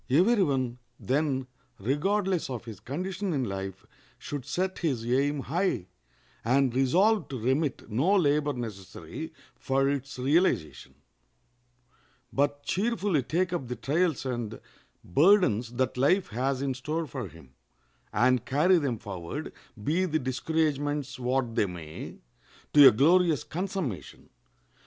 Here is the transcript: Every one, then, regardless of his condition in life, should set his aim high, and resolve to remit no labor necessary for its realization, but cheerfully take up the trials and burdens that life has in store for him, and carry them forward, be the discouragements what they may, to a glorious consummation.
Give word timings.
Every 0.09 0.41
one, 0.41 0.79
then, 0.99 1.45
regardless 1.77 2.49
of 2.49 2.65
his 2.65 2.79
condition 2.79 3.33
in 3.33 3.43
life, 3.43 3.85
should 4.17 4.45
set 4.45 4.79
his 4.79 5.05
aim 5.05 5.41
high, 5.41 5.89
and 6.43 6.73
resolve 6.73 7.27
to 7.27 7.37
remit 7.37 7.87
no 7.87 8.15
labor 8.15 8.53
necessary 8.53 9.31
for 9.53 9.87
its 9.87 10.17
realization, 10.17 10.95
but 12.33 12.63
cheerfully 12.63 13.21
take 13.21 13.53
up 13.53 13.67
the 13.67 13.75
trials 13.75 14.25
and 14.25 14.59
burdens 15.03 15.73
that 15.73 15.97
life 15.97 16.29
has 16.29 16.63
in 16.63 16.73
store 16.73 17.05
for 17.05 17.27
him, 17.27 17.53
and 18.11 18.43
carry 18.43 18.79
them 18.79 18.97
forward, 18.97 19.53
be 19.83 20.05
the 20.05 20.17
discouragements 20.17 21.19
what 21.19 21.53
they 21.53 21.67
may, 21.67 22.17
to 22.73 22.87
a 22.87 22.91
glorious 22.91 23.43
consummation. 23.43 24.31